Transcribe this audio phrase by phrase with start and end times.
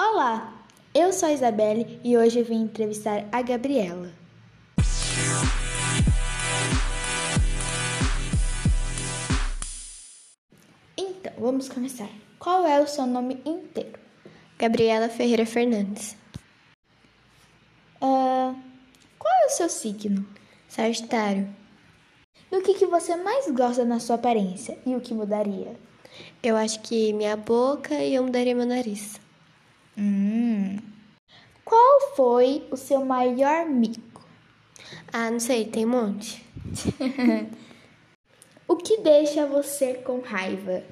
[0.00, 0.64] Olá,
[0.94, 4.12] eu sou a Isabelle e hoje eu vim entrevistar a Gabriela.
[10.96, 12.08] Então, vamos começar.
[12.38, 13.98] Qual é o seu nome inteiro?
[14.56, 16.16] Gabriela Ferreira Fernandes.
[18.00, 18.54] Ah,
[19.18, 20.24] qual é o seu signo?
[20.68, 21.52] Sagitário.
[22.52, 25.74] Do que, que você mais gosta na sua aparência e o que mudaria?
[26.40, 29.18] Eu acho que minha boca e eu mudaria meu nariz.
[29.98, 30.78] Hum.
[31.64, 34.22] Qual foi o seu maior mico?
[35.12, 36.44] Ah, não sei, tem um monte.
[38.70, 40.84] O que deixa você com raiva?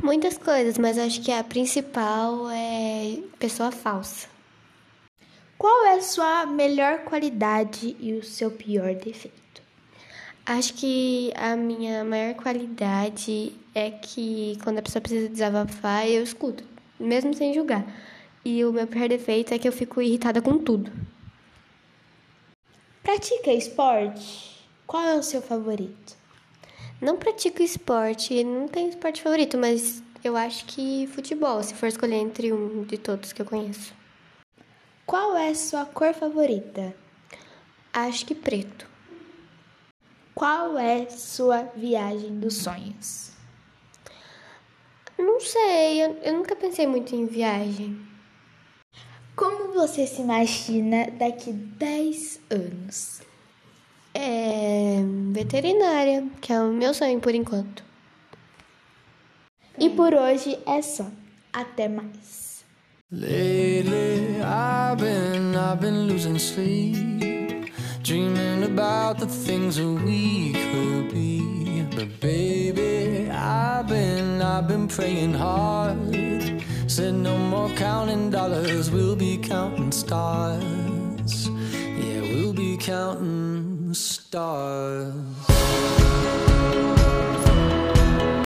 [0.00, 4.28] Muitas coisas, mas acho que a principal é pessoa falsa.
[5.58, 9.60] Qual é a sua melhor qualidade e o seu pior defeito?
[10.46, 16.62] Acho que a minha maior qualidade é que quando a pessoa precisa desabafar, eu escuto,
[17.00, 17.84] mesmo sem julgar.
[18.50, 20.90] E o meu pior defeito é que eu fico irritada com tudo.
[23.02, 24.66] Pratica esporte?
[24.86, 26.16] Qual é o seu favorito?
[26.98, 32.14] Não pratico esporte, não tenho esporte favorito, mas eu acho que futebol, se for escolher
[32.14, 33.92] entre um de todos que eu conheço.
[35.04, 36.96] Qual é a sua cor favorita?
[37.92, 38.88] Acho que preto.
[40.34, 43.30] Qual é sua viagem dos sonhos?
[45.18, 48.08] Não sei, eu, eu nunca pensei muito em viagem.
[49.38, 53.20] Como você se imagina daqui 10 anos?
[54.12, 54.96] É
[55.30, 57.84] veterinária, que é o meu sonho por enquanto.
[59.78, 61.06] E por hoje é só.
[61.52, 62.64] Até mais.
[63.12, 71.86] Lately, I've been, I've been losing sleep, dreaming about the things that we could be.
[71.94, 75.96] But baby, I've been, I've been praying hard.
[76.88, 81.48] Said no counting dollars, we'll be counting stars.
[81.48, 85.14] Yeah, we'll be counting stars.